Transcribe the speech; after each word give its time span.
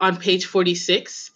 on 0.00 0.16
page 0.16 0.46
46, 0.46 1.30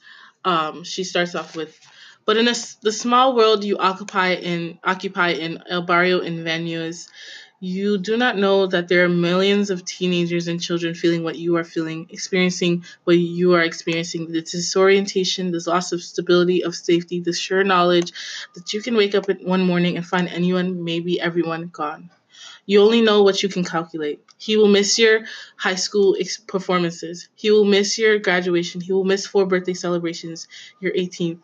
um, 0.45 0.85
she 0.85 1.05
starts 1.05 1.34
off 1.34 1.57
with, 1.57 1.79
but 2.25 2.37
in 2.37 2.49
a, 2.49 2.55
the 2.83 2.92
small 2.92 3.34
world 3.34 3.65
you 3.65 3.79
occupy 3.79 4.34
in 4.34 4.79
occupy 4.84 5.31
in 5.31 5.63
El 5.68 5.83
Barrio 5.83 6.20
in 6.20 6.45
Van 6.45 6.65
Nuys, 6.65 7.08
you 7.60 7.99
do 7.99 8.16
not 8.16 8.36
know 8.36 8.66
that 8.66 8.86
there 8.89 9.05
are 9.05 9.09
millions 9.09 9.71
of 9.71 9.84
teenagers 9.84 10.46
and 10.46 10.62
children 10.62 10.95
feeling 10.95 11.25
what 11.25 11.36
you 11.36 11.57
are 11.57 11.64
feeling, 11.64 12.07
experiencing 12.11 12.84
what 13.05 13.18
you 13.18 13.54
are 13.54 13.62
experiencing, 13.62 14.30
the 14.30 14.43
disorientation, 14.43 15.50
the 15.50 15.62
loss 15.66 15.90
of 15.93 16.02
stability, 16.02 16.62
of 16.62 16.75
safety, 16.75 17.20
the 17.20 17.32
sure 17.32 17.64
knowledge 17.64 18.12
that 18.54 18.72
you 18.72 18.80
can 18.80 18.96
wake 18.96 19.14
up 19.14 19.27
one 19.43 19.64
morning 19.64 19.96
and 19.96 20.06
find 20.06 20.29
anyone, 20.29 20.84
maybe 20.84 21.20
everyone, 21.20 21.68
gone. 21.68 22.11
You 22.69 22.82
only 22.82 23.00
know 23.00 23.23
what 23.23 23.43
you 23.43 23.48
can 23.48 23.64
calculate. 23.64 24.21
He 24.37 24.59
will 24.59 24.68
miss 24.68 24.98
your 24.98 25.23
high 25.57 25.77
school 25.77 26.18
ex- 26.21 26.37
performances. 26.37 27.30
He 27.35 27.50
will 27.50 27.64
miss 27.64 27.96
your 27.96 28.18
graduation. 28.18 28.82
He 28.82 28.93
will 28.93 29.07
miss 29.07 29.26
four 29.26 29.46
birthday 29.46 29.72
celebrations, 29.72 30.46
your 30.79 30.93
18th. 30.93 31.39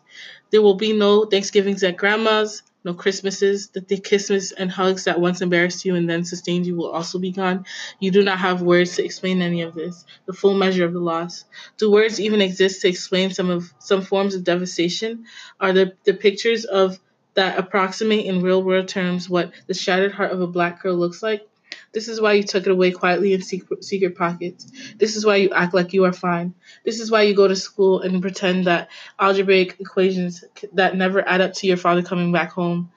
There 0.51 0.61
will 0.61 0.75
be 0.75 0.93
no 0.93 1.25
Thanksgivings 1.25 1.83
at 1.83 1.97
grandma's, 1.97 2.61
no 2.83 2.93
Christmases. 2.93 3.69
The 3.69 3.81
thick 3.81 4.03
kisses 4.03 4.51
and 4.51 4.69
hugs 4.71 5.05
that 5.05 5.19
once 5.19 5.41
embarrassed 5.41 5.83
you 5.83 5.95
and 5.95 6.07
then 6.07 6.25
sustained 6.25 6.67
you 6.67 6.75
will 6.75 6.91
also 6.91 7.17
be 7.17 7.31
gone. 7.31 7.65
You 7.99 8.11
do 8.11 8.21
not 8.21 8.37
have 8.37 8.61
words 8.61 8.95
to 8.97 9.03
explain 9.03 9.41
any 9.41 9.63
of 9.63 9.73
this, 9.73 10.05
the 10.27 10.33
full 10.33 10.53
measure 10.53 10.85
of 10.85 10.93
the 10.93 10.99
loss. 10.99 11.43
Do 11.79 11.89
words 11.89 12.19
even 12.19 12.39
exist 12.39 12.81
to 12.81 12.87
explain 12.87 13.31
some 13.31 13.49
of 13.49 13.73
some 13.79 14.03
forms 14.03 14.35
of 14.35 14.43
devastation? 14.43 15.25
Are 15.59 15.73
the, 15.73 15.93
the 16.03 16.13
pictures 16.13 16.65
of 16.65 16.99
that 17.35 17.59
approximate 17.59 18.25
in 18.25 18.41
real 18.41 18.63
world 18.63 18.87
terms 18.87 19.29
what 19.29 19.51
the 19.67 19.73
shattered 19.73 20.13
heart 20.13 20.31
of 20.31 20.41
a 20.41 20.47
black 20.47 20.81
girl 20.81 20.95
looks 20.95 21.21
like? 21.21 21.47
This 21.93 22.07
is 22.07 22.19
why 22.19 22.33
you 22.33 22.43
tuck 22.43 22.63
it 22.63 22.71
away 22.71 22.91
quietly 22.91 23.33
in 23.33 23.41
secret, 23.41 23.83
secret 23.83 24.17
pockets. 24.17 24.71
This 24.97 25.15
is 25.15 25.25
why 25.25 25.37
you 25.37 25.49
act 25.51 25.73
like 25.73 25.93
you 25.93 26.05
are 26.05 26.13
fine. 26.13 26.53
This 26.83 26.99
is 26.99 27.09
why 27.09 27.23
you 27.23 27.33
go 27.33 27.47
to 27.47 27.55
school 27.55 28.01
and 28.01 28.21
pretend 28.21 28.65
that 28.65 28.89
algebraic 29.19 29.79
equations 29.79 30.43
that 30.73 30.95
never 30.95 31.27
add 31.27 31.41
up 31.41 31.53
to 31.53 31.67
your 31.67 31.77
father 31.77 32.01
coming 32.01 32.31
back 32.31 32.51
home 32.51 32.91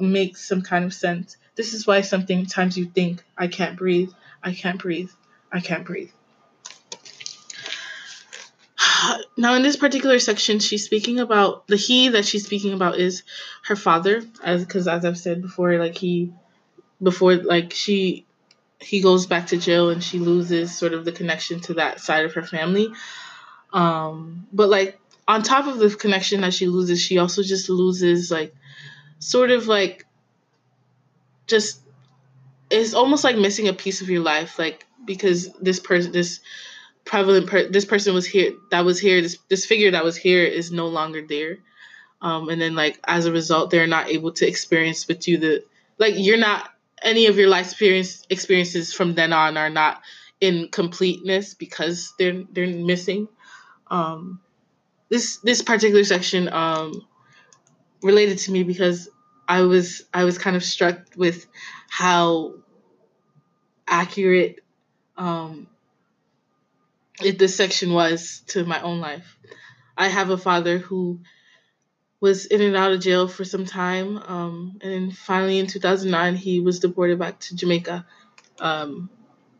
make 0.00 0.36
some 0.36 0.62
kind 0.62 0.84
of 0.84 0.94
sense. 0.94 1.36
This 1.54 1.72
is 1.72 1.86
why 1.86 2.02
sometimes 2.02 2.76
you 2.76 2.86
think, 2.86 3.24
I 3.36 3.48
can't 3.48 3.76
breathe, 3.76 4.10
I 4.42 4.52
can't 4.52 4.78
breathe, 4.78 5.10
I 5.50 5.60
can't 5.60 5.84
breathe. 5.84 6.10
Now, 9.36 9.54
in 9.54 9.62
this 9.62 9.76
particular 9.76 10.18
section, 10.18 10.58
she's 10.58 10.84
speaking 10.84 11.20
about 11.20 11.66
the 11.66 11.76
he 11.76 12.08
that 12.10 12.24
she's 12.24 12.46
speaking 12.46 12.72
about 12.72 12.98
is 12.98 13.22
her 13.64 13.76
father, 13.76 14.22
as 14.42 14.64
because 14.64 14.88
as 14.88 15.04
I've 15.04 15.18
said 15.18 15.42
before, 15.42 15.78
like 15.78 15.96
he, 15.96 16.32
before 17.02 17.34
like 17.36 17.72
she 17.72 18.24
he 18.80 19.00
goes 19.00 19.26
back 19.26 19.48
to 19.48 19.56
jail 19.56 19.90
and 19.90 20.02
she 20.02 20.18
loses 20.18 20.76
sort 20.76 20.92
of 20.92 21.04
the 21.04 21.12
connection 21.12 21.60
to 21.60 21.74
that 21.74 22.00
side 22.00 22.24
of 22.24 22.34
her 22.34 22.42
family. 22.42 22.88
Um, 23.72 24.46
but 24.52 24.68
like 24.68 24.98
on 25.28 25.42
top 25.42 25.66
of 25.66 25.78
the 25.78 25.90
connection 25.90 26.42
that 26.42 26.54
she 26.54 26.66
loses, 26.66 27.00
she 27.00 27.18
also 27.18 27.42
just 27.42 27.68
loses 27.68 28.30
like 28.30 28.54
sort 29.18 29.50
of 29.50 29.66
like 29.66 30.06
just 31.46 31.80
it's 32.70 32.94
almost 32.94 33.24
like 33.24 33.36
missing 33.36 33.68
a 33.68 33.72
piece 33.72 34.00
of 34.00 34.10
your 34.10 34.22
life, 34.22 34.58
like 34.58 34.86
because 35.04 35.52
this 35.54 35.80
person, 35.80 36.12
this 36.12 36.40
prevalent, 37.06 37.46
per- 37.46 37.68
this 37.68 37.86
person 37.86 38.12
was 38.12 38.26
here, 38.26 38.52
that 38.70 38.84
was 38.84 39.00
here, 39.00 39.22
this 39.22 39.38
this 39.48 39.64
figure 39.64 39.92
that 39.92 40.04
was 40.04 40.16
here 40.16 40.44
is 40.44 40.70
no 40.70 40.88
longer 40.88 41.22
there, 41.26 41.58
um, 42.20 42.50
and 42.50 42.60
then 42.60 42.74
like 42.74 42.98
as 43.06 43.24
a 43.24 43.32
result, 43.32 43.70
they're 43.70 43.86
not 43.86 44.08
able 44.08 44.32
to 44.32 44.46
experience 44.46 45.08
with 45.08 45.26
you 45.26 45.38
the 45.38 45.64
like 45.98 46.14
you're 46.16 46.36
not 46.36 46.68
any 47.02 47.26
of 47.26 47.38
your 47.38 47.48
life 47.48 47.66
experience 47.66 48.26
experiences 48.28 48.92
from 48.92 49.14
then 49.14 49.32
on 49.32 49.56
are 49.56 49.70
not 49.70 50.02
in 50.40 50.68
completeness 50.68 51.54
because 51.54 52.12
they're 52.18 52.42
they're 52.50 52.66
missing. 52.66 53.28
Um, 53.88 54.40
this 55.08 55.38
this 55.38 55.62
particular 55.62 56.04
section 56.04 56.52
um, 56.52 57.06
related 58.02 58.38
to 58.38 58.52
me 58.52 58.64
because 58.64 59.08
I 59.48 59.62
was 59.62 60.02
I 60.12 60.24
was 60.24 60.38
kind 60.38 60.56
of 60.56 60.64
struck 60.64 60.98
with 61.16 61.46
how 61.88 62.54
accurate 63.86 64.60
um, 65.16 65.68
it, 67.22 67.38
this 67.38 67.56
section 67.56 67.92
was 67.92 68.42
to 68.48 68.64
my 68.64 68.80
own 68.80 69.00
life. 69.00 69.36
I 69.96 70.08
have 70.08 70.30
a 70.30 70.38
father 70.38 70.78
who 70.78 71.20
was 72.20 72.46
in 72.46 72.60
and 72.60 72.76
out 72.76 72.92
of 72.92 73.00
jail 73.00 73.28
for 73.28 73.44
some 73.44 73.66
time. 73.66 74.18
Um, 74.18 74.78
and 74.82 74.92
then 74.92 75.10
finally 75.10 75.58
in 75.58 75.66
2009, 75.66 76.34
he 76.36 76.60
was 76.60 76.80
deported 76.80 77.18
back 77.18 77.40
to 77.40 77.56
Jamaica. 77.56 78.06
Um, 78.58 79.10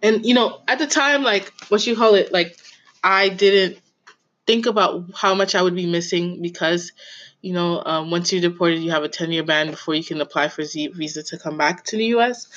and, 0.02 0.24
you 0.24 0.34
know, 0.34 0.60
at 0.66 0.78
the 0.78 0.86
time, 0.86 1.22
like, 1.22 1.52
what 1.68 1.86
you 1.86 1.96
call 1.96 2.14
it, 2.14 2.32
like, 2.32 2.56
I 3.02 3.28
didn't 3.28 3.78
think 4.46 4.66
about 4.66 5.04
how 5.14 5.34
much 5.34 5.54
I 5.54 5.62
would 5.62 5.74
be 5.74 5.86
missing 5.86 6.42
because, 6.42 6.92
you 7.42 7.52
know, 7.52 7.82
um, 7.84 8.10
once 8.10 8.32
you're 8.32 8.40
deported, 8.42 8.80
you 8.80 8.90
have 8.90 9.04
a 9.04 9.08
10 9.08 9.32
year 9.32 9.44
ban 9.44 9.70
before 9.70 9.94
you 9.94 10.04
can 10.04 10.20
apply 10.20 10.48
for 10.48 10.64
Z 10.64 10.88
visa 10.88 11.22
to 11.24 11.38
come 11.38 11.56
back 11.56 11.84
to 11.86 11.96
the 11.96 12.06
US. 12.16 12.48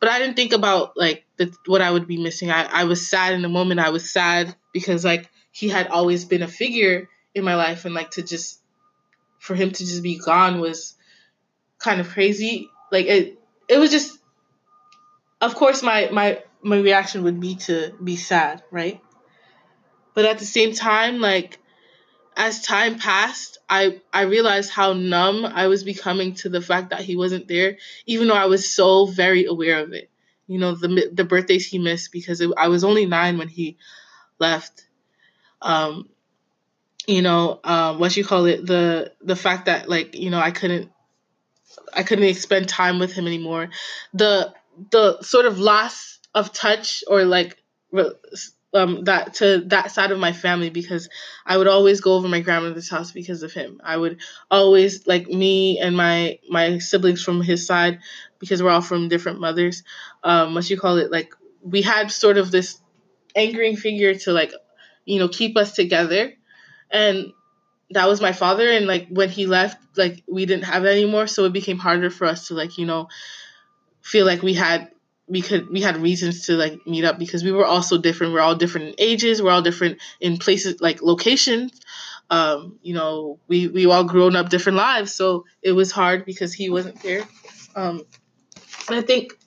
But 0.00 0.10
I 0.10 0.18
didn't 0.18 0.36
think 0.36 0.52
about, 0.52 0.96
like, 0.96 1.24
the, 1.38 1.52
what 1.66 1.82
I 1.82 1.90
would 1.90 2.06
be 2.06 2.22
missing. 2.22 2.50
I, 2.50 2.64
I 2.64 2.84
was 2.84 3.08
sad 3.08 3.32
in 3.32 3.42
the 3.42 3.48
moment. 3.48 3.80
I 3.80 3.90
was 3.90 4.08
sad 4.08 4.54
because, 4.72 5.04
like, 5.04 5.28
he 5.50 5.68
had 5.68 5.88
always 5.88 6.24
been 6.24 6.42
a 6.42 6.48
figure 6.48 7.08
in 7.34 7.42
my 7.42 7.56
life 7.56 7.84
and, 7.84 7.94
like, 7.94 8.12
to 8.12 8.22
just 8.22 8.60
for 9.38 9.54
him 9.54 9.70
to 9.70 9.84
just 9.84 10.02
be 10.02 10.18
gone 10.18 10.60
was 10.60 10.94
kind 11.78 12.00
of 12.00 12.08
crazy. 12.08 12.68
Like 12.90 13.06
it 13.06 13.38
it 13.68 13.78
was 13.78 13.90
just 13.90 14.18
of 15.40 15.54
course 15.54 15.82
my 15.82 16.08
my 16.12 16.42
my 16.62 16.78
reaction 16.78 17.22
would 17.24 17.40
be 17.40 17.56
to 17.56 17.94
be 18.02 18.16
sad, 18.16 18.62
right? 18.70 19.00
But 20.14 20.24
at 20.24 20.38
the 20.38 20.44
same 20.44 20.74
time 20.74 21.20
like 21.20 21.58
as 22.38 22.62
time 22.62 22.98
passed, 22.98 23.58
I 23.68 24.00
I 24.12 24.22
realized 24.22 24.70
how 24.70 24.92
numb 24.92 25.44
I 25.44 25.66
was 25.66 25.82
becoming 25.82 26.34
to 26.36 26.48
the 26.48 26.62
fact 26.62 26.90
that 26.90 27.00
he 27.00 27.16
wasn't 27.16 27.48
there, 27.48 27.78
even 28.06 28.28
though 28.28 28.34
I 28.34 28.46
was 28.46 28.70
so 28.70 29.06
very 29.06 29.44
aware 29.44 29.80
of 29.80 29.92
it. 29.92 30.08
You 30.46 30.58
know, 30.58 30.74
the 30.76 31.10
the 31.12 31.24
birthdays 31.24 31.66
he 31.66 31.78
missed 31.78 32.12
because 32.12 32.40
it, 32.40 32.50
I 32.56 32.68
was 32.68 32.84
only 32.84 33.06
nine 33.06 33.38
when 33.38 33.48
he 33.48 33.76
left. 34.38 34.86
Um, 35.60 36.08
you 37.08 37.22
know, 37.22 37.58
um, 37.64 37.98
what 37.98 38.16
you 38.16 38.24
call 38.24 38.46
it, 38.46 38.64
the 38.64 39.12
the 39.20 39.36
fact 39.36 39.66
that 39.66 39.88
like 39.88 40.14
you 40.14 40.30
know 40.30 40.38
I 40.38 40.52
couldn't 40.52 40.92
I 41.92 42.04
couldn't 42.04 42.32
spend 42.34 42.68
time 42.68 43.00
with 43.00 43.12
him 43.12 43.26
anymore, 43.26 43.70
the 44.14 44.54
the 44.92 45.20
sort 45.22 45.46
of 45.46 45.58
loss 45.58 46.20
of 46.34 46.52
touch 46.52 47.02
or 47.08 47.24
like 47.24 47.60
um 48.74 49.04
that 49.04 49.34
to 49.34 49.60
that 49.66 49.90
side 49.90 50.10
of 50.10 50.18
my 50.18 50.32
family 50.32 50.70
because 50.70 51.08
I 51.46 51.56
would 51.56 51.68
always 51.68 52.00
go 52.00 52.14
over 52.14 52.28
my 52.28 52.40
grandmother's 52.40 52.90
house 52.90 53.12
because 53.12 53.42
of 53.42 53.52
him. 53.52 53.80
I 53.82 53.96
would 53.96 54.20
always 54.50 55.06
like 55.06 55.26
me 55.28 55.78
and 55.78 55.96
my 55.96 56.38
my 56.48 56.78
siblings 56.78 57.22
from 57.22 57.40
his 57.42 57.66
side 57.66 58.00
because 58.38 58.62
we're 58.62 58.70
all 58.70 58.82
from 58.82 59.08
different 59.08 59.40
mothers. 59.40 59.82
Um, 60.22 60.54
what 60.54 60.68
you 60.68 60.78
call 60.78 60.98
it, 60.98 61.10
like 61.10 61.34
we 61.62 61.82
had 61.82 62.10
sort 62.10 62.38
of 62.38 62.50
this 62.50 62.78
angering 63.36 63.76
figure 63.76 64.14
to 64.14 64.32
like 64.32 64.52
you 65.04 65.18
know 65.18 65.28
keep 65.28 65.56
us 65.56 65.74
together 65.74 66.32
and 66.90 67.32
that 67.90 68.08
was 68.08 68.20
my 68.20 68.32
father 68.32 68.68
and 68.70 68.86
like 68.86 69.08
when 69.08 69.28
he 69.28 69.46
left 69.46 69.78
like 69.96 70.22
we 70.30 70.46
didn't 70.46 70.64
have 70.64 70.84
it 70.84 70.88
anymore 70.88 71.26
so 71.26 71.44
it 71.44 71.52
became 71.52 71.78
harder 71.78 72.10
for 72.10 72.26
us 72.26 72.48
to 72.48 72.54
like 72.54 72.78
you 72.78 72.86
know 72.86 73.08
feel 74.02 74.26
like 74.26 74.42
we 74.42 74.54
had 74.54 74.90
we 75.28 75.42
could 75.42 75.70
we 75.70 75.80
had 75.80 75.96
reasons 75.96 76.46
to 76.46 76.54
like 76.54 76.86
meet 76.86 77.04
up 77.04 77.18
because 77.18 77.44
we 77.44 77.52
were 77.52 77.66
all 77.66 77.82
so 77.82 77.98
different. 77.98 78.32
We're 78.32 78.40
all 78.40 78.56
different 78.56 78.88
in 78.88 78.94
ages. 78.98 79.42
We're 79.42 79.50
all 79.50 79.62
different 79.62 79.98
in 80.20 80.38
places 80.38 80.80
like 80.80 81.02
locations. 81.02 81.80
Um 82.30 82.78
you 82.82 82.94
know 82.94 83.38
we 83.48 83.68
we 83.68 83.86
all 83.86 84.04
grown 84.04 84.36
up 84.36 84.48
different 84.48 84.78
lives. 84.78 85.14
So 85.14 85.44
it 85.62 85.72
was 85.72 85.90
hard 85.92 86.24
because 86.24 86.52
he 86.52 86.70
wasn't 86.70 87.02
there 87.02 87.24
um 87.78 88.02
and 88.88 88.98
i 88.98 89.00
think 89.00 89.38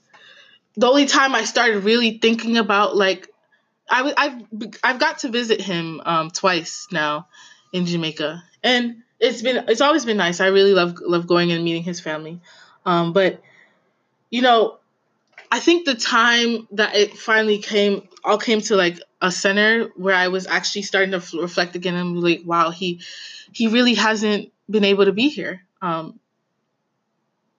the 0.76 0.88
only 0.88 1.06
time 1.06 1.36
i 1.36 1.44
started 1.44 1.84
really 1.84 2.18
thinking 2.18 2.58
about 2.58 2.96
like 2.96 3.28
I, 3.90 4.14
I've 4.16 4.44
I've 4.82 5.00
got 5.00 5.20
to 5.20 5.30
visit 5.30 5.60
him 5.60 6.02
um, 6.06 6.30
twice 6.30 6.88
now 6.94 7.28
in 7.74 7.86
Jamaica, 7.86 8.42
and 8.64 9.04
it's 9.20 9.42
been 9.42 9.66
it's 9.68 9.82
always 9.82 10.06
been 10.06 10.16
nice. 10.16 10.40
I 10.40 10.48
really 10.48 10.74
love 10.74 10.96
love 11.02 11.28
going 11.28 11.52
and 11.52 11.62
meeting 11.62 11.84
his 11.84 12.00
family, 12.00 12.40
um, 12.86 13.12
but 13.12 13.42
you 14.30 14.42
know, 14.42 14.80
I 15.52 15.60
think 15.60 15.86
the 15.86 15.96
time 15.96 16.68
that 16.72 16.96
it 16.96 17.18
finally 17.18 17.58
came 17.58 18.08
all 18.24 18.38
came 18.38 18.62
to 18.62 18.78
like 18.78 19.00
a 19.22 19.30
center 19.32 19.90
where 19.98 20.16
I 20.16 20.30
was 20.30 20.48
actually 20.48 20.84
starting 20.84 21.12
to 21.12 21.42
reflect 21.42 21.76
again 21.76 21.96
and 21.96 22.18
like, 22.18 22.42
wow, 22.46 22.70
he 22.70 23.02
he 23.52 23.68
really 23.68 23.94
hasn't 23.96 24.54
been 24.70 24.86
able 24.86 25.06
to 25.06 25.12
be 25.12 25.28
here. 25.28 25.62
Um, 25.82 26.20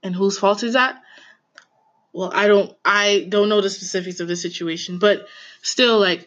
and 0.03 0.15
whose 0.15 0.39
fault 0.39 0.63
is 0.63 0.73
that? 0.73 1.03
Well, 2.15 2.31
I 2.33 2.49
don't 2.49 2.75
I 2.83 3.27
don't 3.29 3.51
know 3.51 3.61
the 3.61 3.69
specifics 3.71 4.21
of 4.21 4.29
the 4.29 4.37
situation, 4.37 4.99
but 4.99 5.27
still 5.61 6.01
like 6.01 6.27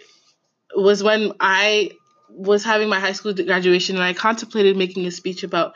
was 0.75 1.01
when 1.01 1.33
I 1.39 1.91
was 2.29 2.63
having 2.63 2.89
my 2.89 2.99
high 2.99 3.13
school 3.13 3.33
graduation 3.33 3.95
and 3.95 4.03
I 4.03 4.13
contemplated 4.13 4.77
making 4.77 5.07
a 5.07 5.11
speech 5.11 5.43
about 5.43 5.73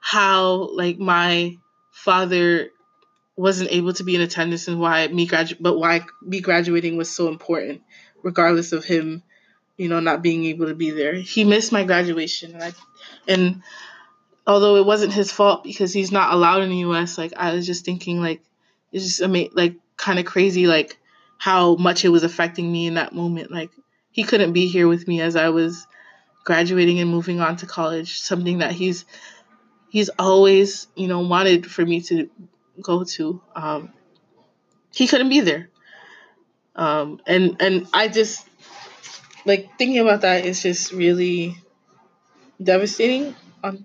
how 0.00 0.68
like 0.74 0.98
my 0.98 1.56
father 1.92 2.70
wasn't 3.40 3.70
able 3.72 3.92
to 3.92 4.04
be 4.04 4.14
in 4.14 4.20
attendance 4.20 4.68
and 4.68 4.80
why 4.80 5.06
me 5.08 5.26
gradu- 5.26 5.56
but 5.60 5.78
why 5.78 6.04
me 6.22 6.40
graduating 6.40 6.96
was 6.96 7.10
so 7.10 7.28
important 7.28 7.82
regardless 8.22 8.72
of 8.72 8.84
him 8.84 9.22
you 9.80 9.88
know, 9.88 9.98
not 9.98 10.20
being 10.20 10.44
able 10.44 10.66
to 10.66 10.74
be 10.74 10.90
there. 10.90 11.14
He 11.14 11.42
missed 11.42 11.72
my 11.72 11.84
graduation, 11.84 12.52
and 12.52 12.62
I, 12.62 12.72
and 13.26 13.62
although 14.46 14.76
it 14.76 14.84
wasn't 14.84 15.14
his 15.14 15.32
fault 15.32 15.64
because 15.64 15.90
he's 15.94 16.12
not 16.12 16.34
allowed 16.34 16.60
in 16.60 16.68
the 16.68 16.76
U.S., 16.80 17.16
like 17.16 17.32
I 17.34 17.54
was 17.54 17.64
just 17.64 17.86
thinking, 17.86 18.20
like 18.20 18.42
it's 18.92 19.04
just 19.04 19.22
ama- 19.22 19.48
like 19.54 19.76
kind 19.96 20.18
of 20.18 20.26
crazy, 20.26 20.66
like 20.66 20.98
how 21.38 21.76
much 21.76 22.04
it 22.04 22.10
was 22.10 22.24
affecting 22.24 22.70
me 22.70 22.88
in 22.88 22.94
that 22.94 23.14
moment. 23.14 23.50
Like 23.50 23.70
he 24.12 24.22
couldn't 24.22 24.52
be 24.52 24.66
here 24.66 24.86
with 24.86 25.08
me 25.08 25.22
as 25.22 25.34
I 25.34 25.48
was 25.48 25.86
graduating 26.44 27.00
and 27.00 27.10
moving 27.10 27.40
on 27.40 27.56
to 27.56 27.66
college, 27.66 28.20
something 28.20 28.58
that 28.58 28.72
he's 28.72 29.06
he's 29.88 30.10
always, 30.18 30.88
you 30.94 31.08
know, 31.08 31.20
wanted 31.20 31.70
for 31.70 31.86
me 31.86 32.02
to 32.02 32.28
go 32.80 33.04
to. 33.04 33.40
Um, 33.54 33.92
he 34.92 35.06
couldn't 35.06 35.28
be 35.28 35.40
there. 35.40 35.70
Um, 36.76 37.20
and 37.26 37.56
and 37.60 37.86
I 37.92 38.08
just 38.08 38.46
like 39.44 39.76
thinking 39.78 39.98
about 39.98 40.22
that 40.22 40.44
is 40.44 40.62
just 40.62 40.92
really 40.92 41.56
devastating 42.62 43.34
on 43.64 43.84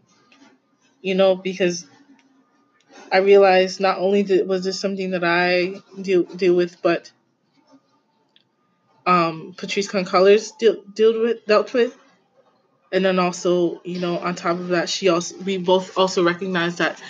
you 1.01 1.15
know 1.15 1.35
because 1.35 1.85
I 3.11 3.17
realized 3.17 3.79
not 3.79 3.99
only 3.99 4.23
did, 4.23 4.47
was 4.47 4.63
this 4.63 4.79
something 4.79 5.11
that 5.11 5.23
I 5.23 5.81
deal 6.01 6.23
deal 6.23 6.55
with, 6.55 6.81
but 6.81 7.11
um, 9.05 9.53
Patrisse 9.57 9.89
Khan-Cullors 9.89 10.57
deal, 10.57 10.83
dealt 10.93 11.19
with 11.19 11.45
dealt 11.45 11.73
with, 11.73 11.97
and 12.91 13.05
then 13.05 13.19
also 13.19 13.81
you 13.83 13.99
know 13.99 14.17
on 14.19 14.35
top 14.35 14.57
of 14.59 14.69
that, 14.69 14.89
she 14.89 15.09
also 15.09 15.37
we 15.43 15.57
both 15.57 15.97
also 15.97 16.23
recognize 16.23 16.77
that 16.77 17.01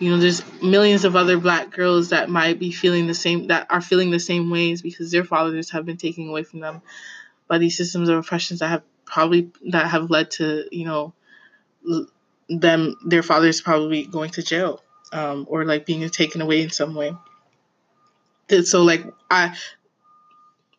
you 0.00 0.10
know 0.10 0.16
there's 0.16 0.42
millions 0.62 1.04
of 1.04 1.14
other 1.14 1.38
black 1.38 1.70
girls 1.70 2.08
that 2.08 2.28
might 2.28 2.58
be 2.58 2.72
feeling 2.72 3.06
the 3.06 3.14
same 3.14 3.46
that 3.48 3.66
are 3.70 3.80
feeling 3.80 4.10
the 4.10 4.18
same 4.18 4.50
ways 4.50 4.82
because 4.82 5.12
their 5.12 5.24
fathers 5.24 5.70
have 5.70 5.86
been 5.86 5.98
taken 5.98 6.28
away 6.28 6.42
from 6.42 6.60
them 6.60 6.82
by 7.46 7.58
these 7.58 7.76
systems 7.76 8.08
of 8.08 8.18
oppressions 8.18 8.60
that 8.60 8.68
have 8.68 8.82
probably 9.04 9.50
that 9.68 9.86
have 9.86 10.10
led 10.10 10.30
to 10.32 10.64
you 10.72 10.86
know 10.86 11.12
them 12.48 12.96
their 13.04 13.22
fathers 13.22 13.60
probably 13.60 14.06
going 14.06 14.30
to 14.30 14.42
jail 14.42 14.82
um, 15.12 15.46
or 15.48 15.64
like 15.64 15.86
being 15.86 16.08
taken 16.08 16.40
away 16.40 16.62
in 16.62 16.70
some 16.70 16.94
way. 16.94 17.14
So 18.64 18.82
like 18.82 19.04
I, 19.30 19.56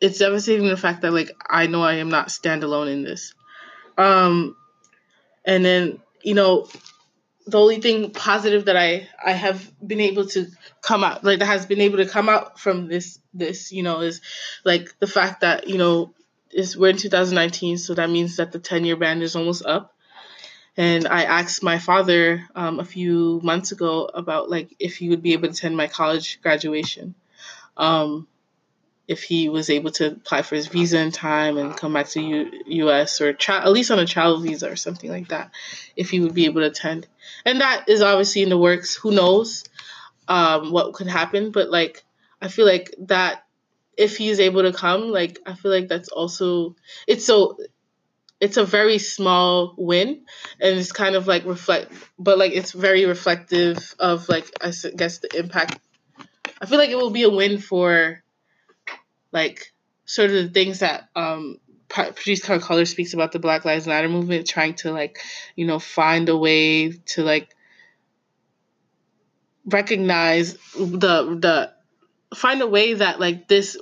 it's 0.00 0.18
devastating 0.18 0.66
the 0.66 0.76
fact 0.76 1.02
that 1.02 1.12
like 1.12 1.30
I 1.48 1.66
know 1.66 1.82
I 1.82 1.94
am 1.94 2.10
not 2.10 2.28
standalone 2.28 2.92
in 2.92 3.02
this. 3.02 3.34
Um, 3.96 4.56
and 5.44 5.64
then 5.64 6.00
you 6.22 6.34
know, 6.34 6.68
the 7.46 7.58
only 7.58 7.80
thing 7.80 8.10
positive 8.10 8.66
that 8.66 8.76
I 8.76 9.08
I 9.24 9.32
have 9.32 9.70
been 9.84 10.00
able 10.00 10.26
to 10.28 10.46
come 10.80 11.04
out 11.04 11.24
like 11.24 11.40
that 11.40 11.46
has 11.46 11.66
been 11.66 11.80
able 11.80 11.98
to 11.98 12.06
come 12.06 12.28
out 12.28 12.58
from 12.58 12.88
this 12.88 13.18
this 13.34 13.72
you 13.72 13.82
know 13.82 14.00
is 14.00 14.20
like 14.64 14.98
the 14.98 15.06
fact 15.06 15.40
that 15.40 15.68
you 15.68 15.78
know 15.78 16.14
is 16.52 16.76
we're 16.76 16.90
in 16.90 16.96
2019 16.96 17.78
so 17.78 17.94
that 17.94 18.10
means 18.10 18.36
that 18.36 18.52
the 18.52 18.58
10 18.58 18.84
year 18.84 18.96
ban 18.96 19.22
is 19.22 19.36
almost 19.36 19.64
up. 19.64 19.94
And 20.74 21.06
I 21.06 21.24
asked 21.24 21.62
my 21.62 21.78
father 21.78 22.48
um, 22.54 22.80
a 22.80 22.84
few 22.84 23.40
months 23.42 23.72
ago 23.72 24.08
about 24.12 24.50
like 24.50 24.74
if 24.78 24.96
he 24.96 25.10
would 25.10 25.22
be 25.22 25.34
able 25.34 25.48
to 25.48 25.52
attend 25.52 25.76
my 25.76 25.86
college 25.86 26.40
graduation, 26.40 27.14
um, 27.76 28.26
if 29.08 29.22
he 29.22 29.48
was 29.48 29.68
able 29.68 29.90
to 29.90 30.12
apply 30.12 30.42
for 30.42 30.54
his 30.54 30.68
visa 30.68 30.98
in 30.98 31.10
time 31.10 31.58
and 31.58 31.76
come 31.76 31.92
back 31.92 32.08
to 32.08 32.20
U- 32.20 32.62
U.S. 32.66 33.20
or 33.20 33.32
tra- 33.32 33.64
at 33.64 33.72
least 33.72 33.90
on 33.90 33.98
a 33.98 34.06
travel 34.06 34.40
visa 34.40 34.70
or 34.70 34.76
something 34.76 35.10
like 35.10 35.28
that, 35.28 35.50
if 35.96 36.10
he 36.10 36.20
would 36.20 36.34
be 36.34 36.44
able 36.44 36.60
to 36.60 36.68
attend. 36.68 37.06
And 37.44 37.60
that 37.60 37.88
is 37.88 38.00
obviously 38.00 38.42
in 38.42 38.48
the 38.48 38.58
works. 38.58 38.94
Who 38.94 39.12
knows 39.12 39.64
um, 40.28 40.70
what 40.72 40.94
could 40.94 41.08
happen? 41.08 41.50
But 41.50 41.70
like 41.70 42.04
I 42.40 42.48
feel 42.48 42.66
like 42.66 42.94
that 43.00 43.44
if 43.96 44.16
he 44.16 44.28
is 44.30 44.40
able 44.40 44.62
to 44.62 44.72
come, 44.72 45.10
like 45.10 45.38
I 45.44 45.54
feel 45.54 45.70
like 45.70 45.88
that's 45.88 46.08
also 46.08 46.76
it's 47.06 47.24
so 47.24 47.58
it's 48.42 48.56
a 48.56 48.64
very 48.64 48.98
small 48.98 49.72
win 49.78 50.24
and 50.60 50.78
it's 50.78 50.90
kind 50.90 51.14
of 51.14 51.28
like 51.28 51.44
reflect 51.44 51.92
but 52.18 52.38
like 52.38 52.50
it's 52.52 52.72
very 52.72 53.06
reflective 53.06 53.94
of 54.00 54.28
like 54.28 54.50
i 54.60 54.72
guess 54.96 55.18
the 55.18 55.38
impact 55.38 55.78
i 56.60 56.66
feel 56.66 56.78
like 56.78 56.90
it 56.90 56.96
will 56.96 57.10
be 57.10 57.22
a 57.22 57.30
win 57.30 57.58
for 57.58 58.20
like 59.32 59.72
sort 60.04 60.30
of 60.30 60.36
the 60.36 60.48
things 60.48 60.80
that 60.80 61.08
um 61.16 61.58
Patrisse 61.88 62.42
Khan-Cullors 62.42 62.88
speaks 62.88 63.12
about 63.12 63.32
the 63.32 63.38
Black 63.38 63.66
Lives 63.66 63.86
Matter 63.86 64.08
movement, 64.08 64.46
trying 64.46 64.74
to 64.76 64.92
like, 64.92 65.18
you 65.56 65.66
know, 65.66 65.78
find 65.78 66.28
a 66.30 66.36
way 66.36 66.92
to 66.92 67.22
like 67.22 67.54
recognize 69.66 70.54
the 70.74 71.36
the 71.38 71.72
find 72.34 72.62
a 72.62 72.66
way 72.66 72.94
that 72.94 73.20
like 73.20 73.46
this 73.46 73.76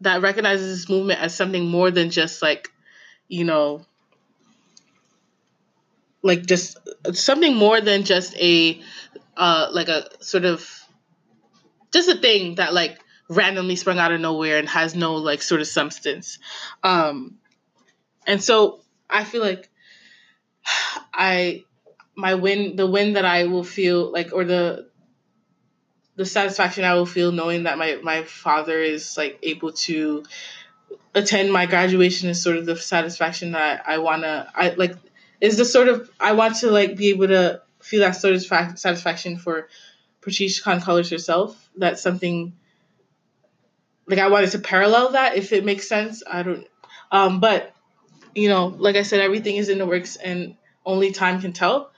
that 0.00 0.22
recognizes 0.22 0.78
this 0.80 0.88
movement 0.88 1.20
as 1.20 1.34
something 1.34 1.66
more 1.66 1.90
than 1.90 2.10
just 2.10 2.42
like 2.42 2.70
you 3.32 3.44
know, 3.44 3.80
like 6.22 6.44
just 6.44 6.76
something 7.14 7.56
more 7.56 7.80
than 7.80 8.04
just 8.04 8.36
a, 8.36 8.78
uh, 9.38 9.68
like 9.72 9.88
a 9.88 10.06
sort 10.22 10.44
of, 10.44 10.68
just 11.92 12.10
a 12.10 12.16
thing 12.16 12.56
that 12.56 12.74
like 12.74 12.98
randomly 13.36 13.76
sprung 13.76 13.98
out 13.98 14.12
of 14.12 14.20
nowhere 14.20 14.58
and 14.58 14.68
has 14.68 14.94
no 14.94 15.14
like 15.14 15.42
sort 15.42 15.60
of 15.60 15.66
substance. 15.66 16.38
Um, 16.82 17.38
and 18.26 18.42
so 18.42 18.80
I 19.08 19.24
feel 19.24 19.42
like 19.42 19.70
I, 21.14 21.64
my 22.14 22.34
win, 22.34 22.76
the 22.76 22.86
win 22.86 23.14
that 23.14 23.24
I 23.24 23.44
will 23.44 23.64
feel 23.64 24.10
like, 24.10 24.32
or 24.32 24.44
the, 24.44 24.88
the 26.16 26.26
satisfaction 26.26 26.84
I 26.84 26.94
will 26.94 27.06
feel 27.06 27.32
knowing 27.32 27.64
that 27.64 27.78
my, 27.78 27.98
my 28.02 28.22
father 28.22 28.78
is 28.78 29.16
like 29.16 29.38
able 29.42 29.72
to 29.72 30.24
attend 31.14 31.52
my 31.52 31.66
graduation 31.66 32.28
is 32.28 32.42
sort 32.42 32.56
of 32.56 32.66
the 32.66 32.76
satisfaction 32.76 33.52
that 33.52 33.84
I 33.86 33.98
wanna 33.98 34.50
I 34.54 34.70
like 34.70 34.94
is 35.40 35.56
the 35.56 35.64
sort 35.64 35.88
of 35.88 36.10
I 36.18 36.32
want 36.32 36.56
to 36.56 36.70
like 36.70 36.96
be 36.96 37.10
able 37.10 37.28
to 37.28 37.62
feel 37.80 38.00
that 38.00 38.12
sort 38.12 38.34
of 38.34 38.42
satisfaction 38.42 39.38
for 39.38 39.68
Patrisse 40.20 40.62
Khan-Cullors 40.62 41.10
herself. 41.10 41.68
That's 41.76 42.00
something 42.00 42.54
like 44.06 44.18
I 44.18 44.28
wanted 44.28 44.50
to 44.52 44.58
parallel 44.58 45.12
that 45.12 45.36
if 45.36 45.52
it 45.52 45.64
makes 45.64 45.88
sense. 45.88 46.22
I 46.28 46.42
don't 46.42 46.66
um 47.10 47.40
but 47.40 47.74
you 48.34 48.48
know, 48.48 48.66
like 48.66 48.96
I 48.96 49.02
said, 49.02 49.20
everything 49.20 49.56
is 49.56 49.68
in 49.68 49.78
the 49.78 49.86
works 49.86 50.16
and 50.16 50.56
only 50.84 51.12
time 51.12 51.40
can 51.40 51.52
tell. 51.52 51.92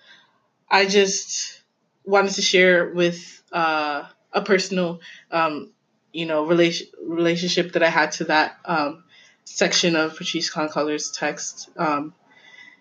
I 0.69 0.87
just 0.87 1.63
wanted 2.05 2.33
to 2.33 2.43
share 2.43 2.91
with 2.91 3.43
uh, 3.53 4.05
a 4.33 4.43
personal 4.43 5.01
um, 5.31 5.71
you 6.13 6.27
know 6.27 6.47
relation 6.47 6.89
relationship 7.03 7.73
that 7.73 7.83
I 7.83 7.89
had 7.89 8.13
to 8.13 8.25
that 8.25 8.57
um, 8.65 9.05
section 9.45 9.97
of 9.97 10.17
Patrisse 10.17 10.51
Khan-Cullors' 10.51 11.17
text, 11.17 11.71
um, 11.77 12.15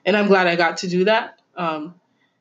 and 0.05 0.17
I'm 0.17 0.27
glad 0.27 0.47
I 0.47 0.55
got 0.55 0.77
to 0.77 0.87
do 0.87 1.05
that. 1.05 1.39
Um, 1.55 1.95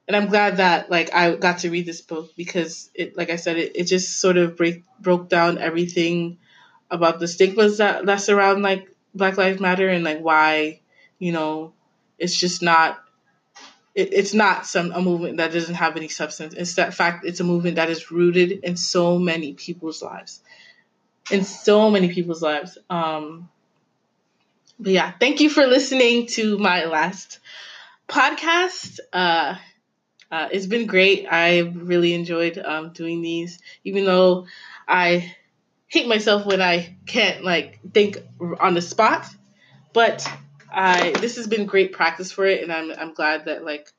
and 0.09 0.17
I'm 0.17 0.29
glad 0.29 0.57
that 0.57 0.91
like 0.91 1.15
I 1.15 1.37
got 1.37 1.59
to 1.61 1.71
read 1.71 1.87
this 1.87 2.01
book 2.01 2.33
because 2.37 2.91
it, 2.95 3.17
like 3.17 3.31
I 3.31 3.37
said, 3.37 3.57
it, 3.57 3.73
it 3.77 3.85
just 3.85 4.21
sort 4.21 4.37
of 4.37 4.57
break 4.57 4.85
broke 5.01 5.29
down 5.29 5.59
everything 5.59 6.39
about 6.93 7.19
the 7.19 7.29
stigmas 7.29 7.79
that 7.79 8.07
that 8.07 8.21
surround 8.21 8.63
like 8.63 8.89
Black 9.15 9.37
Lives 9.37 9.61
Matter 9.61 9.89
and 9.89 10.05
like 10.05 10.21
why 10.21 10.81
you 11.19 11.33
know 11.33 11.73
it's 12.19 12.37
just 12.39 12.63
not 12.63 13.03
it, 13.95 14.13
it's 14.13 14.35
not 14.35 14.67
some 14.67 14.93
a 14.93 15.03
movement 15.03 15.39
that 15.39 15.53
doesn't 15.53 15.75
have 15.75 15.97
any 15.97 16.09
substance. 16.09 16.55
It's 16.55 16.77
that 16.77 16.95
fact 16.95 17.27
it's 17.27 17.41
a 17.41 17.45
movement 17.45 17.77
that 17.77 17.91
is 17.91 18.11
rooted 18.11 18.53
in 18.63 18.77
so 18.77 19.19
many 19.19 19.55
people's 19.55 20.03
lives 20.03 20.41
in 21.31 21.45
so 21.45 21.91
many 21.91 22.13
people's 22.13 22.43
lives. 22.43 22.79
Um, 22.91 23.49
but 24.79 24.93
yeah, 24.93 25.13
thank 25.21 25.41
you 25.41 25.49
for 25.49 25.67
listening 25.67 26.27
to 26.29 26.59
my 26.59 26.85
last 26.85 27.39
podcast. 28.09 28.99
Uh, 29.13 29.57
uh, 30.31 30.49
it's 30.51 30.67
been 30.67 30.87
great. 30.87 31.27
I 31.31 31.61
really 31.61 32.15
enjoyed 32.15 32.59
um, 32.59 32.93
doing 32.93 33.23
these, 33.23 33.59
even 33.85 34.05
though 34.05 34.47
I 34.89 35.37
hate 35.93 36.09
myself 36.09 36.47
when 36.47 36.63
I 36.63 36.97
can't 37.05 37.45
like 37.45 37.79
think 37.93 38.17
on 38.59 38.73
the 38.73 38.81
spot. 38.81 39.27
But 39.93 40.27
I 40.73 41.11
this 41.21 41.37
has 41.37 41.47
been 41.47 41.67
great 41.67 41.93
practice 41.93 42.33
for 42.33 42.47
it, 42.47 42.63
and 42.63 42.73
I'm 42.73 42.91
I'm 42.91 43.13
glad 43.13 43.45
that 43.45 43.63
like 43.63 43.93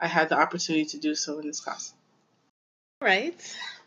I 0.00 0.08
had 0.08 0.28
the 0.28 0.36
opportunity 0.36 0.86
to 0.86 0.98
do 0.98 1.14
so 1.14 1.38
in 1.38 1.46
this 1.46 1.60
class. 1.60 1.94
All 3.00 3.06
right. 3.06 3.34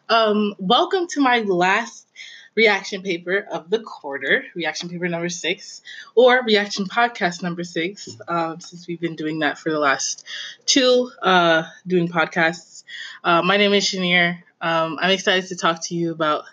Um, 0.07 0.55
welcome 0.57 1.07
to 1.07 1.21
my 1.21 1.39
last 1.39 2.07
reaction 2.55 3.03
paper 3.03 3.45
of 3.51 3.69
the 3.69 3.79
quarter, 3.79 4.45
reaction 4.55 4.87
paper 4.87 5.09
number 5.09 5.29
six, 5.29 5.81
or 6.15 6.41
reaction 6.43 6.85
podcast 6.85 7.43
number 7.43 7.65
six, 7.65 8.17
um, 8.27 8.61
since 8.61 8.87
we've 8.87 9.01
been 9.01 9.15
doing 9.17 9.39
that 9.39 9.59
for 9.59 9.69
the 9.69 9.79
last 9.79 10.25
two, 10.65 11.11
uh, 11.21 11.63
doing 11.85 12.07
podcasts. 12.07 12.85
Uh, 13.21 13.41
my 13.41 13.57
name 13.57 13.73
is 13.73 13.83
Shanir. 13.83 14.41
Um, 14.61 14.97
I'm 14.99 15.11
excited 15.11 15.49
to 15.49 15.57
talk 15.57 15.83
to 15.87 15.95
you 15.95 16.11
about 16.11 16.45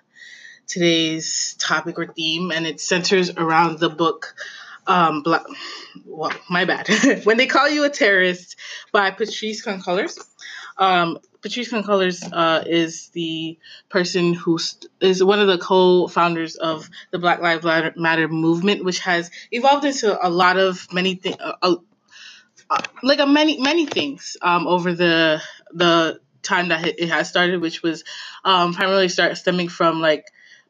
today's 0.67 1.55
topic 1.59 1.99
or 1.99 2.07
theme, 2.07 2.51
and 2.53 2.67
it 2.67 2.81
centers 2.81 3.31
around 3.31 3.79
the 3.79 3.91
book. 3.91 4.35
Um, 4.87 5.23
Black, 5.23 5.43
well, 6.05 6.33
my 6.49 6.65
bad. 6.65 6.89
when 7.25 7.37
they 7.37 7.47
call 7.47 7.69
you 7.69 7.85
a 7.85 7.91
terrorist 7.91 8.57
by 8.93 9.11
Patrisse 9.11 9.63
Khan-Cullors. 9.63 10.19
Um, 10.79 11.19
Patrisse 11.43 11.71
Cullors 11.71 12.29
uh, 12.33 12.65
is 12.67 13.09
the 13.09 13.59
person 13.89 14.35
who 14.35 14.59
st- 14.59 14.91
is 15.01 15.23
one 15.23 15.41
of 15.41 15.47
the 15.47 15.59
co-founders 15.59 16.57
of 16.57 16.91
the 17.11 17.19
Black 17.19 17.41
Lives 17.41 17.65
Matter 17.97 18.29
movement, 18.29 18.85
which 18.85 19.01
has 19.01 19.31
evolved 19.51 19.85
into 19.85 20.27
a 20.27 20.29
lot 20.29 20.59
of 20.59 20.93
many 20.93 21.15
things, 21.15 21.37
uh, 21.41 21.77
uh, 22.69 22.83
like 23.03 23.21
a 23.21 23.27
many 23.27 23.61
many 23.61 23.87
things 23.87 24.37
um, 24.43 24.67
over 24.67 24.93
the 24.93 25.41
the 25.73 26.21
time 26.43 26.69
that 26.69 26.87
it 26.87 27.09
has 27.09 27.29
started, 27.29 27.61
which 27.61 27.83
was 27.83 28.05
um, 28.45 28.75
primarily 28.75 29.09
start 29.09 29.37
stemming 29.37 29.69
from 29.69 30.01
like 30.01 30.27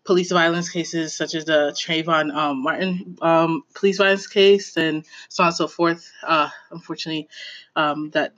police 0.06 0.30
violence 0.30 0.70
cases 0.70 1.14
such 1.14 1.34
as 1.34 1.44
the 1.44 1.74
Trayvon 1.76 2.34
um, 2.34 2.62
Martin 2.62 3.18
um, 3.20 3.62
police 3.74 3.98
violence 3.98 4.26
case 4.26 4.76
and 4.76 5.04
so 5.28 5.42
on 5.42 5.48
and 5.48 5.56
so 5.56 5.66
forth. 5.66 6.10
Uh, 6.22 6.48
unfortunately, 6.70 7.28
um, 7.74 8.10
that 8.10 8.32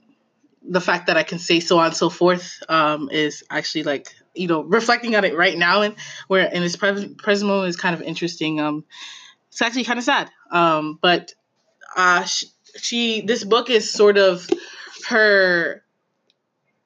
the 0.63 0.81
fact 0.81 1.07
that 1.07 1.17
I 1.17 1.23
can 1.23 1.39
say 1.39 1.59
so 1.59 1.79
on 1.79 1.87
and 1.87 1.95
so 1.95 2.09
forth 2.09 2.61
um, 2.67 3.09
is 3.11 3.43
actually 3.49 3.83
like 3.83 4.13
you 4.35 4.47
know 4.47 4.63
reflecting 4.63 5.15
on 5.15 5.23
it 5.23 5.37
right 5.37 5.57
now 5.57 5.81
and 5.81 5.95
where 6.27 6.45
in 6.51 6.61
this 6.61 6.75
present 6.75 7.17
present 7.17 7.47
moment 7.47 7.69
is 7.69 7.77
kind 7.77 7.95
of 7.95 8.01
interesting. 8.01 8.59
Um, 8.59 8.83
it's 9.49 9.61
actually 9.61 9.85
kind 9.85 9.99
of 9.99 10.05
sad. 10.05 10.29
Um, 10.51 10.99
but 11.01 11.33
uh, 11.95 12.23
she, 12.23 12.47
she 12.77 13.21
this 13.21 13.43
book 13.43 13.69
is 13.69 13.91
sort 13.91 14.17
of 14.17 14.47
her 15.07 15.83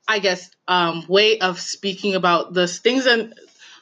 I 0.08 0.20
guess, 0.20 0.50
um, 0.68 1.06
way 1.08 1.40
of 1.40 1.60
speaking 1.60 2.16
about 2.16 2.54
the 2.54 2.68
things 2.68 3.06
and 3.06 3.34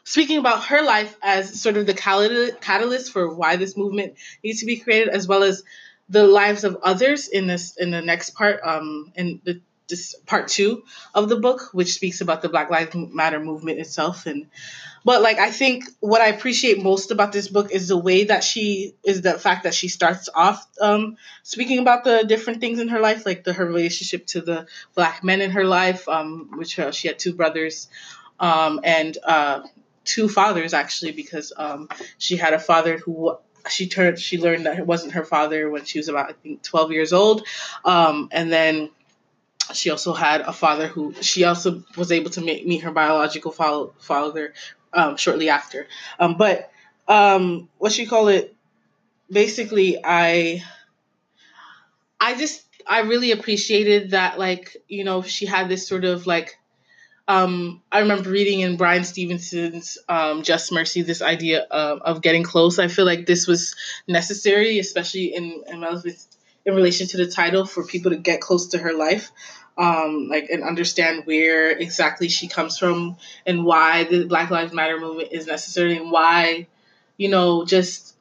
speaking 0.03 0.37
about 0.37 0.65
her 0.65 0.81
life 0.81 1.15
as 1.21 1.61
sort 1.61 1.77
of 1.77 1.85
the 1.85 1.93
catalyst 1.93 3.11
for 3.11 3.33
why 3.33 3.55
this 3.55 3.77
movement 3.77 4.15
needs 4.43 4.59
to 4.59 4.65
be 4.65 4.77
created, 4.77 5.09
as 5.09 5.27
well 5.27 5.43
as 5.43 5.63
the 6.09 6.25
lives 6.25 6.63
of 6.63 6.77
others 6.83 7.27
in 7.27 7.47
this 7.47 7.77
in 7.77 7.91
the 7.91 8.01
next 8.01 8.31
part, 8.31 8.61
um, 8.63 9.11
in 9.15 9.41
the 9.43 9.61
this 9.91 10.15
part 10.25 10.47
two 10.47 10.83
of 11.13 11.29
the 11.29 11.35
book, 11.35 11.69
which 11.73 11.93
speaks 11.93 12.21
about 12.21 12.41
the 12.41 12.49
Black 12.49 12.69
Lives 12.69 12.95
Matter 12.95 13.39
movement 13.39 13.79
itself. 13.79 14.25
And 14.25 14.47
but 15.03 15.21
like 15.21 15.37
I 15.37 15.51
think 15.51 15.85
what 15.99 16.21
I 16.21 16.27
appreciate 16.27 16.81
most 16.81 17.11
about 17.11 17.31
this 17.31 17.47
book 17.47 17.71
is 17.71 17.89
the 17.89 17.97
way 17.97 18.23
that 18.25 18.43
she 18.43 18.95
is 19.03 19.21
the 19.21 19.37
fact 19.37 19.63
that 19.63 19.73
she 19.73 19.87
starts 19.89 20.29
off 20.33 20.65
um, 20.79 21.17
speaking 21.43 21.79
about 21.79 22.03
the 22.03 22.23
different 22.27 22.61
things 22.61 22.79
in 22.79 22.87
her 22.87 22.99
life, 22.99 23.25
like 23.25 23.43
the 23.43 23.53
her 23.53 23.65
relationship 23.65 24.25
to 24.27 24.41
the 24.41 24.65
black 24.95 25.23
men 25.23 25.41
in 25.41 25.51
her 25.51 25.65
life, 25.65 26.07
um, 26.07 26.49
which 26.55 26.79
uh, 26.79 26.91
she 26.91 27.07
had 27.07 27.19
two 27.19 27.33
brothers 27.33 27.87
um, 28.39 28.79
and 28.83 29.17
uh, 29.23 29.61
two 30.03 30.27
fathers 30.27 30.73
actually, 30.73 31.11
because 31.11 31.53
um, 31.57 31.89
she 32.17 32.37
had 32.37 32.53
a 32.53 32.59
father 32.59 32.97
who 32.97 33.37
she 33.69 33.87
turned 33.87 34.17
she 34.17 34.39
learned 34.39 34.65
that 34.65 34.79
it 34.79 34.87
wasn't 34.87 35.13
her 35.13 35.23
father 35.23 35.69
when 35.69 35.85
she 35.85 35.99
was 35.99 36.07
about 36.07 36.31
I 36.31 36.33
think 36.33 36.63
12 36.63 36.93
years 36.93 37.13
old 37.13 37.45
um, 37.85 38.27
and 38.31 38.51
then 38.51 38.89
she 39.73 39.89
also 39.89 40.13
had 40.13 40.41
a 40.41 40.53
father 40.53 40.87
who 40.87 41.13
she 41.21 41.43
also 41.43 41.83
was 41.95 42.11
able 42.11 42.29
to 42.31 42.41
meet, 42.41 42.67
meet 42.67 42.81
her 42.81 42.91
biological 42.91 43.51
father 43.51 44.53
um, 44.93 45.17
shortly 45.17 45.49
after. 45.49 45.87
Um, 46.19 46.35
but 46.37 46.71
um, 47.07 47.69
what 47.77 47.91
she 47.91 48.05
call 48.05 48.27
it? 48.27 48.55
Basically, 49.29 49.97
I 50.03 50.63
I 52.19 52.35
just 52.35 52.65
I 52.85 53.01
really 53.01 53.31
appreciated 53.31 54.11
that 54.11 54.37
like 54.37 54.77
you 54.87 55.03
know 55.03 55.21
she 55.21 55.45
had 55.45 55.69
this 55.69 55.87
sort 55.87 56.03
of 56.03 56.27
like 56.27 56.57
um, 57.27 57.81
I 57.91 57.99
remember 57.99 58.29
reading 58.29 58.61
in 58.61 58.77
Bryan 58.77 59.03
Stevenson's 59.03 59.97
um, 60.09 60.43
Just 60.43 60.71
Mercy 60.71 61.01
this 61.01 61.21
idea 61.21 61.61
of, 61.71 62.01
of 62.01 62.21
getting 62.21 62.43
close. 62.43 62.79
I 62.79 62.87
feel 62.87 63.05
like 63.05 63.25
this 63.25 63.47
was 63.47 63.75
necessary, 64.07 64.79
especially 64.79 65.33
in 65.35 65.63
in, 65.67 65.83
in 66.65 66.75
relation 66.75 67.07
to 67.07 67.17
the 67.17 67.27
title, 67.27 67.65
for 67.65 67.85
people 67.85 68.11
to 68.11 68.17
get 68.17 68.41
close 68.41 68.67
to 68.69 68.77
her 68.79 68.93
life 68.93 69.31
um, 69.77 70.27
like 70.29 70.49
and 70.49 70.63
understand 70.63 71.23
where 71.25 71.71
exactly 71.71 72.29
she 72.29 72.47
comes 72.47 72.77
from 72.77 73.17
and 73.45 73.65
why 73.65 74.03
the 74.03 74.25
Black 74.25 74.49
Lives 74.49 74.73
Matter 74.73 74.99
movement 74.99 75.29
is 75.31 75.47
necessary 75.47 75.97
and 75.97 76.11
why, 76.11 76.67
you 77.17 77.29
know, 77.29 77.65
just 77.65 78.15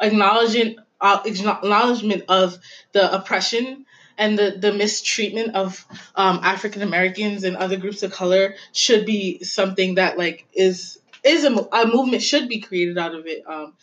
acknowledging 0.00 0.76
uh, 1.00 1.20
acknowledgement 1.24 2.24
of 2.28 2.58
the 2.92 3.14
oppression 3.14 3.86
and 4.18 4.38
the, 4.38 4.56
the 4.58 4.72
mistreatment 4.72 5.54
of 5.54 5.86
um, 6.14 6.40
African 6.42 6.82
Americans 6.82 7.44
and 7.44 7.56
other 7.56 7.76
groups 7.76 8.02
of 8.02 8.12
color 8.12 8.56
should 8.72 9.06
be 9.06 9.42
something 9.44 9.94
that 9.94 10.18
like 10.18 10.46
is 10.52 10.98
is 11.24 11.44
a, 11.44 11.54
a 11.54 11.86
movement 11.86 12.22
should 12.22 12.48
be 12.48 12.60
created 12.60 12.98
out 12.98 13.14
of 13.14 13.26
it 13.26 13.44
um, 13.46 13.74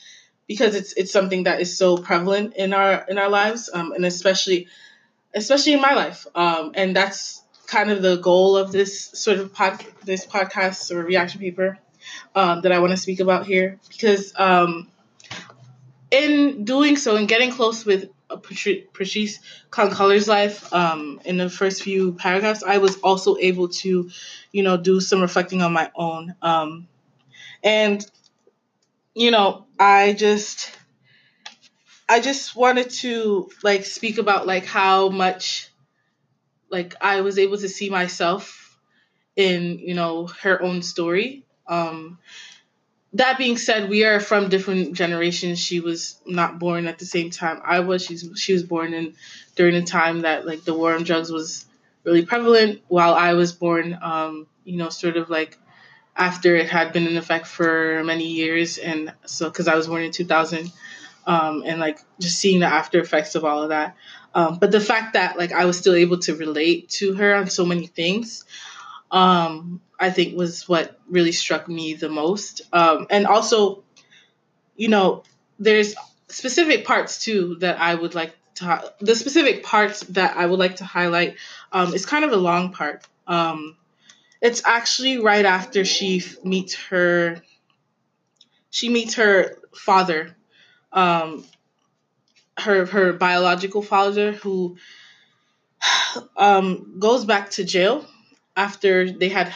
because 0.46 0.76
it's 0.76 0.94
it's 0.94 1.12
something 1.12 1.44
that 1.44 1.62
is 1.62 1.78
so 1.78 1.98
prevalent 1.98 2.56
in 2.56 2.74
our 2.74 3.06
in 3.08 3.18
our 3.18 3.30
lives 3.30 3.70
um, 3.74 3.94
and 3.94 4.06
especially 4.06 4.68
especially 5.36 5.74
in 5.74 5.82
my 5.82 5.94
life. 5.94 6.26
Um, 6.34 6.72
and 6.74 6.96
that's 6.96 7.44
kind 7.68 7.92
of 7.92 8.02
the 8.02 8.16
goal 8.18 8.58
of 8.58 8.72
this 8.72 9.10
sort 9.14 9.40
of 9.40 9.54
pod, 9.54 9.84
this 10.04 10.26
podcast 10.26 10.92
or 10.92 11.04
reaction 11.04 11.42
paper 11.42 11.78
um, 12.34 12.62
that 12.62 12.72
I 12.72 12.80
want 12.80 12.92
to 12.92 12.98
speak 12.98 13.20
about 13.20 13.46
here 13.46 13.80
because 13.90 14.34
um, 14.38 14.90
in 16.10 16.64
doing 16.64 16.96
so 16.96 17.16
and 17.18 17.28
getting 17.28 17.52
close 17.52 17.86
with 17.86 18.10
Patrisse 18.30 19.40
Cullors' 19.70 20.28
life 20.28 20.74
um, 20.74 21.20
in 21.26 21.38
the 21.38 21.50
first 21.50 21.84
few 21.84 22.14
paragraphs, 22.14 22.64
I 22.64 22.80
was 22.80 22.98
also 22.98 23.38
able 23.38 23.70
to, 23.70 24.10
you 24.52 24.64
know, 24.64 24.78
do 24.78 25.00
some 25.00 25.22
reflecting 25.22 25.62
on 25.62 25.74
my 25.74 25.92
own. 25.96 26.36
Um, 26.42 26.88
and, 27.64 28.06
you 29.14 29.32
know, 29.32 29.66
I 29.80 30.14
just 30.14 30.76
I 32.08 32.20
just 32.20 32.56
wanted 32.56 32.90
to 33.02 33.50
like 33.64 33.86
speak 33.86 34.18
about 34.18 34.46
like 34.46 34.66
how 34.66 35.10
much 35.10 35.70
like 36.70 36.96
I 37.02 37.22
was 37.22 37.40
able 37.40 37.58
to 37.58 37.70
see 37.70 37.90
myself 37.90 38.80
in, 39.36 39.80
you 39.80 39.94
know, 39.94 40.28
her 40.28 40.62
own 40.62 40.82
story. 40.82 41.46
Um 41.68 42.20
that 43.16 43.38
being 43.38 43.58
said, 43.58 43.90
we 43.90 44.04
are 44.04 44.20
from 44.20 44.50
different 44.50 44.94
generations. 44.94 45.60
She 45.60 45.80
was 45.80 46.20
not 46.26 46.60
born 46.60 46.88
at 46.88 47.00
the 47.00 47.06
same 47.06 47.30
time 47.30 47.62
I 47.64 47.80
was. 47.80 48.04
She's 48.04 48.30
she 48.36 48.54
was 48.54 48.64
born 48.64 48.94
in 48.94 49.16
during 49.56 49.74
the 49.74 49.84
time 49.84 50.22
that 50.22 50.46
like 50.46 50.64
the 50.64 50.74
war 50.74 50.94
on 50.94 51.04
drugs 51.04 51.32
was 51.32 51.66
really 52.04 52.26
prevalent, 52.26 52.82
while 52.88 53.14
I 53.14 53.34
was 53.34 53.54
born, 53.54 53.98
um, 54.02 54.48
you 54.64 54.78
know, 54.78 54.90
sort 54.90 55.18
of 55.18 55.30
like 55.30 55.58
after 56.16 56.56
it 56.56 56.70
had 56.70 56.94
been 56.94 57.08
in 57.08 57.18
effect 57.18 57.48
for 57.48 58.04
many 58.04 58.28
years, 58.28 58.78
and 58.78 59.14
so 59.26 59.50
because 59.50 59.68
I 59.68 59.76
was 59.76 59.88
born 59.88 60.04
in 60.04 60.12
two 60.12 60.26
thousand, 60.26 60.72
um, 61.26 61.64
and 61.66 61.80
like 61.80 62.00
just 62.20 62.38
seeing 62.38 62.60
the 62.60 62.68
after 62.68 63.00
effects 63.00 63.36
of 63.36 63.46
all 63.46 63.64
of 63.64 63.70
that. 63.70 63.96
Um, 64.34 64.60
but 64.60 64.72
the 64.72 64.82
fact 64.82 65.14
that 65.14 65.38
like 65.38 65.54
I 65.54 65.66
was 65.66 65.78
still 65.78 65.96
able 65.96 66.20
to 66.20 66.36
relate 66.36 66.90
to 67.00 67.14
her 67.14 67.34
on 67.36 67.50
so 67.50 67.66
many 67.66 67.88
things, 67.88 68.44
um, 69.16 69.80
I 69.98 70.10
think 70.10 70.38
was 70.38 70.68
what 70.68 71.00
really 71.10 71.32
struck 71.32 71.70
me 71.70 71.94
the 71.94 72.10
most. 72.10 72.62
Um, 72.74 73.08
and 73.10 73.26
also, 73.26 73.86
you 74.76 74.90
know, 74.90 75.24
there's 75.58 75.96
specific 76.28 76.86
parts 76.86 77.24
too 77.24 77.56
that 77.62 77.80
I 77.80 77.96
would 77.96 78.14
like 78.14 78.36
to 78.56 78.94
the 79.00 79.16
specific 79.16 79.64
parts 79.64 80.02
that 80.02 80.36
I 80.36 80.46
would 80.46 80.60
like 80.60 80.78
to 80.78 80.86
highlight. 80.86 81.38
Um, 81.72 81.94
is 81.94 82.06
kind 82.06 82.26
of 82.26 82.34
a 82.34 82.38
long 82.38 82.74
part. 82.74 83.08
Um, 83.26 83.78
it's 84.42 84.62
actually 84.66 85.20
right 85.20 85.46
after 85.46 85.86
she 85.86 86.22
meets 86.44 86.76
her. 86.90 87.42
She 88.70 88.90
meets 88.90 89.16
her 89.16 89.58
father 89.74 90.36
um, 90.92 91.46
her 92.58 92.86
her 92.86 93.14
biological 93.14 93.82
father 93.82 94.34
who 94.34 94.76
um, 96.38 96.98
goes 97.00 97.24
back 97.24 97.52
to 97.52 97.64
jail 97.64 98.06
after 98.56 99.12
they 99.12 99.30
had 99.30 99.48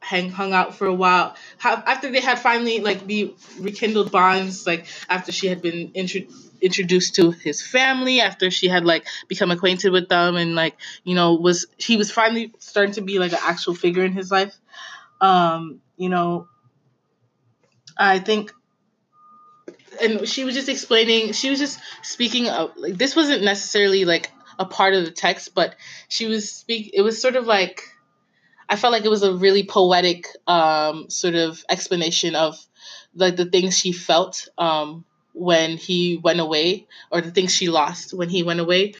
hang 0.00 0.30
hung 0.30 0.52
out 0.52 0.74
for 0.74 0.86
a 0.86 0.94
while 0.94 1.34
after 1.62 2.10
they 2.10 2.20
had 2.20 2.38
finally 2.38 2.80
like 2.80 3.06
be 3.06 3.34
rekindled 3.58 4.10
bonds 4.10 4.66
like 4.66 4.86
after 5.08 5.32
she 5.32 5.48
had 5.48 5.60
been 5.60 5.90
intro- 5.92 6.22
introduced 6.60 7.16
to 7.16 7.30
his 7.30 7.60
family 7.60 8.20
after 8.20 8.50
she 8.50 8.68
had 8.68 8.84
like 8.84 9.06
become 9.28 9.50
acquainted 9.50 9.90
with 9.90 10.08
them 10.08 10.36
and 10.36 10.54
like 10.54 10.76
you 11.04 11.14
know 11.14 11.34
was 11.34 11.66
he 11.76 11.96
was 11.96 12.10
finally 12.10 12.52
starting 12.58 12.94
to 12.94 13.00
be 13.00 13.18
like 13.18 13.32
an 13.32 13.38
actual 13.42 13.74
figure 13.74 14.04
in 14.04 14.12
his 14.12 14.30
life. 14.30 14.56
Um 15.20 15.80
you 15.96 16.08
know 16.08 16.48
i 17.98 18.20
think 18.20 18.52
and 20.00 20.28
she 20.28 20.44
was 20.44 20.54
just 20.54 20.68
explaining 20.68 21.32
she 21.32 21.50
was 21.50 21.58
just 21.58 21.80
speaking 22.02 22.48
of 22.48 22.70
like 22.76 22.96
this 22.96 23.16
wasn't 23.16 23.42
necessarily 23.42 24.04
like 24.04 24.30
a 24.58 24.64
part 24.64 24.94
of 24.94 25.04
the 25.04 25.10
text 25.10 25.54
but 25.54 25.74
she 26.08 26.26
was 26.26 26.50
speak 26.50 26.90
it 26.94 27.02
was 27.02 27.20
sort 27.20 27.36
of 27.36 27.46
like 27.46 27.82
i 28.68 28.76
felt 28.76 28.92
like 28.92 29.04
it 29.04 29.10
was 29.10 29.22
a 29.22 29.34
really 29.34 29.64
poetic 29.64 30.26
um 30.46 31.08
sort 31.10 31.34
of 31.34 31.64
explanation 31.68 32.34
of 32.34 32.56
like 33.14 33.36
the 33.36 33.44
things 33.46 33.76
she 33.76 33.92
felt 33.92 34.48
um 34.58 35.04
when 35.32 35.76
he 35.76 36.16
went 36.16 36.40
away 36.40 36.86
or 37.12 37.20
the 37.20 37.30
things 37.30 37.54
she 37.54 37.68
lost 37.68 38.12
when 38.12 38.28
he 38.28 38.42
went 38.42 38.60
away 38.60 38.94